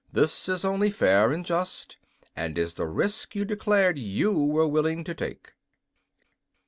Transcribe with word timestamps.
This 0.11 0.49
is 0.49 0.65
only 0.65 0.89
fair 0.89 1.31
and 1.31 1.45
just, 1.45 1.97
and 2.35 2.57
is 2.57 2.73
the 2.73 2.87
risk 2.87 3.35
you 3.35 3.45
declared 3.45 3.99
you 3.99 4.31
were 4.33 4.65
willing 4.67 5.03
to 5.03 5.13
take." 5.13 5.53